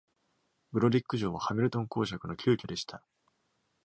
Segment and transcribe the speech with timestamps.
[0.71, 3.03] ブロディック城はハミルトン公爵の旧居でした。